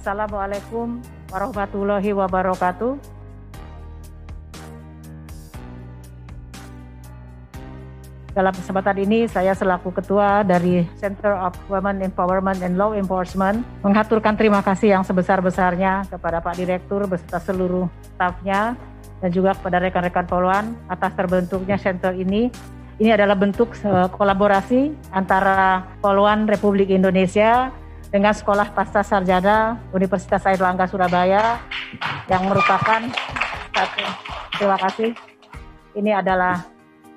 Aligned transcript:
Assalamualaikum 0.00 0.96
warahmatullahi 1.28 2.16
wabarakatuh. 2.16 2.96
Dalam 8.32 8.54
kesempatan 8.56 8.96
ini 9.04 9.28
saya 9.28 9.52
selaku 9.52 9.92
ketua 9.92 10.40
dari 10.40 10.88
Center 10.96 11.36
of 11.36 11.52
Women 11.68 12.00
Empowerment 12.00 12.64
and 12.64 12.80
Law 12.80 12.96
Enforcement 12.96 13.60
mengaturkan 13.84 14.40
terima 14.40 14.64
kasih 14.64 14.96
yang 14.96 15.04
sebesar-besarnya 15.04 16.08
kepada 16.08 16.40
Pak 16.40 16.56
Direktur 16.56 17.04
beserta 17.04 17.36
seluruh 17.36 17.84
stafnya 18.16 18.80
dan 19.20 19.28
juga 19.28 19.52
kepada 19.52 19.84
rekan-rekan 19.84 20.24
poluan 20.24 20.80
atas 20.88 21.12
terbentuknya 21.12 21.76
center 21.76 22.16
ini. 22.16 22.48
Ini 22.96 23.20
adalah 23.20 23.36
bentuk 23.36 23.76
eh, 23.84 24.08
kolaborasi 24.16 25.12
antara 25.12 25.84
Poluan 26.00 26.48
Republik 26.48 26.88
Indonesia 26.88 27.68
dengan 28.10 28.34
Sekolah 28.34 28.74
Pasca 28.74 29.06
Sarjana 29.06 29.78
Universitas 29.94 30.42
Airlangga 30.42 30.90
Surabaya 30.90 31.62
yang 32.26 32.50
merupakan 32.50 33.06
satu 33.70 34.04
terima 34.58 34.78
kasih. 34.82 35.10
Ini 35.94 36.18
adalah 36.18 36.66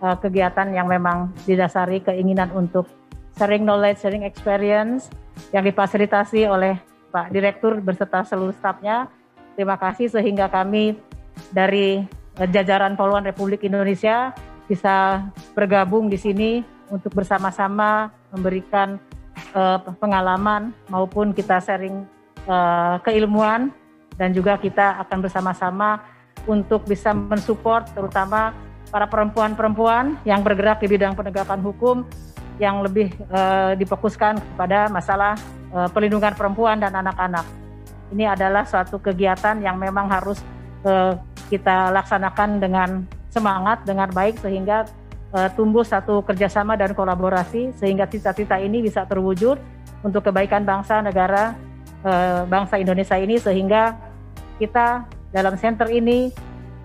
uh, 0.02 0.18
kegiatan 0.18 0.70
yang 0.70 0.85
memang 0.85 1.34
didasari 1.49 2.02
keinginan 2.02 2.54
untuk 2.54 2.85
sharing 3.38 3.66
knowledge, 3.66 4.05
sharing 4.05 4.26
experience 4.26 5.09
yang 5.49 5.66
difasilitasi 5.66 6.45
oleh 6.45 6.77
Pak 7.10 7.34
Direktur 7.34 7.82
beserta 7.82 8.21
seluruh 8.26 8.54
stafnya. 8.54 9.10
Terima 9.54 9.77
kasih 9.77 10.10
sehingga 10.10 10.49
kami 10.49 10.98
dari 11.49 12.05
uh, 12.38 12.48
jajaran 12.49 12.94
Poluan 12.94 13.26
Republik 13.26 13.66
Indonesia 13.66 14.34
bisa 14.70 15.26
bergabung 15.57 16.07
di 16.10 16.18
sini 16.21 16.62
untuk 16.90 17.13
bersama-sama 17.18 18.13
memberikan 18.30 19.02
uh, 19.53 19.80
pengalaman 19.98 20.73
maupun 20.89 21.31
kita 21.31 21.62
sharing 21.62 22.03
uh, 22.49 22.99
keilmuan 23.05 23.71
dan 24.17 24.34
juga 24.34 24.57
kita 24.59 25.02
akan 25.07 25.26
bersama-sama 25.26 26.01
untuk 26.45 26.84
bisa 26.85 27.15
mensupport 27.15 27.87
terutama 27.95 28.51
para 28.93 29.10
perempuan-perempuan 29.10 30.21
yang 30.27 30.45
bergerak 30.45 30.84
di 30.84 30.87
bidang 30.91 31.18
penegakan 31.18 31.63
hukum 31.63 32.05
yang 32.62 32.85
lebih 32.85 33.10
uh, 33.34 33.73
difokuskan 33.73 34.37
kepada 34.37 34.85
masalah 34.93 35.34
uh, 35.73 35.90
perlindungan 35.90 36.38
perempuan 36.38 36.77
dan 36.77 36.93
anak-anak. 36.93 37.45
Ini 38.13 38.38
adalah 38.38 38.62
suatu 38.70 39.01
kegiatan 39.01 39.57
yang 39.57 39.82
memang 39.82 40.05
harus 40.05 40.38
uh, 40.85 41.17
kita 41.49 41.90
laksanakan 41.90 42.62
dengan 42.62 42.90
semangat, 43.34 43.82
dengan 43.90 44.13
baik 44.13 44.38
sehingga 44.38 44.85
uh, 45.34 45.49
tumbuh 45.57 45.84
satu 45.84 46.21
kerjasama 46.21 46.77
dan 46.77 46.93
kolaborasi 46.93 47.73
sehingga 47.76 48.05
cita-cita 48.07 48.62
ini 48.62 48.85
bisa 48.85 49.03
terwujud 49.03 49.57
untuk 50.05 50.29
kebaikan 50.29 50.63
bangsa, 50.63 51.01
negara, 51.01 51.57
uh, 52.05 52.45
bangsa 52.48 52.79
Indonesia 52.79 53.17
ini 53.17 53.41
sehingga 53.41 53.98
kita 54.61 55.09
dalam 55.34 55.57
center 55.57 55.89
ini 55.89 56.29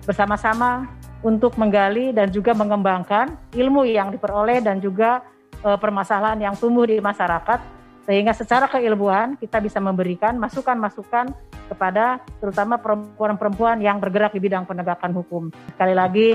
bersama-sama 0.03 0.89
untuk 1.21 1.59
menggali 1.59 2.15
dan 2.15 2.31
juga 2.31 2.55
mengembangkan 2.55 3.37
ilmu 3.53 3.85
yang 3.85 4.09
diperoleh 4.09 4.63
dan 4.63 4.79
juga 4.79 5.21
e, 5.59 5.69
permasalahan 5.75 6.39
yang 6.39 6.55
tumbuh 6.55 6.87
di 6.87 6.97
masyarakat 7.03 7.59
sehingga 8.07 8.33
secara 8.33 8.65
keilmuan 8.71 9.35
kita 9.37 9.59
bisa 9.61 9.77
memberikan 9.77 10.39
masukan-masukan 10.39 11.29
kepada 11.69 12.23
terutama 12.41 12.81
perempuan-perempuan 12.81 13.77
yang 13.83 14.01
bergerak 14.01 14.33
di 14.33 14.41
bidang 14.41 14.65
penegakan 14.65 15.13
hukum. 15.13 15.53
Sekali 15.75 15.93
lagi 15.93 16.27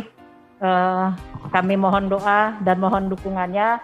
e, 0.58 0.70
kami 1.50 1.74
mohon 1.78 2.10
doa 2.10 2.54
dan 2.62 2.76
mohon 2.78 3.10
dukungannya 3.10 3.78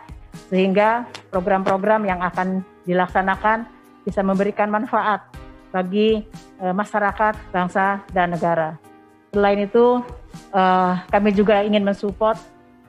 sehingga 0.51 1.07
program-program 1.31 2.07
yang 2.07 2.21
akan 2.23 2.63
dilaksanakan 2.87 3.67
bisa 4.07 4.21
memberikan 4.23 4.71
manfaat 4.71 5.27
bagi 5.71 6.27
e, 6.59 6.67
masyarakat, 6.75 7.35
bangsa, 7.55 8.03
dan 8.11 8.35
negara. 8.35 8.79
Selain 9.31 9.63
itu, 9.63 10.03
uh, 10.51 10.93
kami 11.11 11.31
juga 11.31 11.63
ingin 11.63 11.87
mensupport 11.87 12.35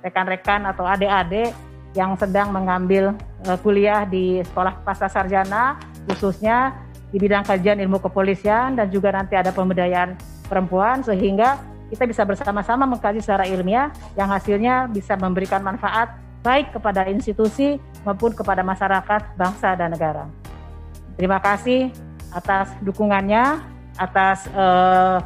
rekan-rekan 0.01 0.65
atau 0.65 0.89
adik-adik 0.89 1.53
yang 1.93 2.17
sedang 2.17 2.49
mengambil 2.49 3.13
uh, 3.45 3.57
kuliah 3.61 4.09
di 4.09 4.41
sekolah 4.49 4.81
pasca 4.81 5.05
sarjana, 5.05 5.77
khususnya 6.09 6.73
di 7.13 7.21
bidang 7.21 7.45
kajian 7.45 7.77
ilmu 7.77 8.01
kepolisian 8.01 8.79
dan 8.79 8.87
juga 8.89 9.13
nanti 9.13 9.37
ada 9.37 9.53
pemberdayaan 9.53 10.17
perempuan 10.47 11.03
sehingga 11.05 11.59
kita 11.91 12.07
bisa 12.07 12.23
bersama-sama 12.23 12.87
mengkaji 12.87 13.19
secara 13.19 13.43
ilmiah 13.43 13.91
yang 14.15 14.31
hasilnya 14.31 14.87
bisa 14.87 15.19
memberikan 15.19 15.59
manfaat 15.59 16.15
baik 16.39 16.71
kepada 16.71 17.05
institusi 17.11 17.77
maupun 18.07 18.31
kepada 18.31 18.63
masyarakat, 18.63 19.35
bangsa 19.35 19.75
dan 19.75 19.91
negara. 19.91 20.25
Terima 21.19 21.37
kasih 21.43 21.91
atas 22.31 22.71
dukungannya, 22.79 23.59
atas 23.99 24.47
uh, 24.55 25.19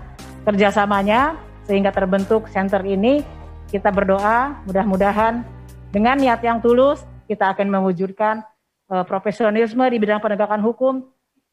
kerjasamanya 0.43 1.37
sehingga 1.69 1.93
terbentuk 1.93 2.49
center 2.49 2.81
ini. 2.83 3.21
Kita 3.65 3.93
berdoa 3.93 4.61
mudah-mudahan 4.65 5.45
dengan 5.89 6.15
niat 6.17 6.41
yang 6.41 6.61
tulus 6.61 7.01
kita 7.25 7.53
akan 7.53 7.67
mewujudkan 7.69 8.45
uh, 8.89 9.03
profesionalisme 9.05 9.81
di 9.89 9.97
bidang 9.97 10.21
penegakan 10.21 10.61
hukum 10.61 11.05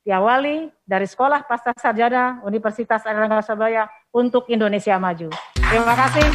diawali 0.03 0.71
dari 0.83 1.07
sekolah 1.07 1.47
pasca 1.47 1.73
sarjana 1.79 2.43
Universitas 2.43 3.07
Airlangga 3.07 3.43
Surabaya 3.43 3.87
untuk 4.11 4.51
Indonesia 4.51 4.99
maju. 4.99 5.31
Terima 5.55 5.95
kasih. 5.95 6.27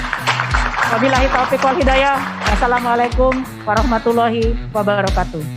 Wabillahi 0.88 1.28
taufiq 1.28 1.62
wal 1.62 1.78
hidayah. 1.78 2.18
Wassalamualaikum 2.48 3.34
warahmatullahi 3.68 4.56
wabarakatuh. 4.72 5.57